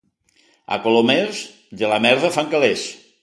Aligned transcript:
A 0.77 0.79
Colomers, 0.85 1.43
de 1.83 1.93
la 1.93 2.01
merda 2.09 2.35
fan 2.39 2.53
calés. 2.57 2.89